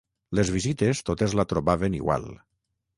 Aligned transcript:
Les 0.39 0.49
visites 0.55 1.03
totes 1.11 1.37
la 1.41 1.47
trobaven 1.55 2.01
igual 2.03 2.31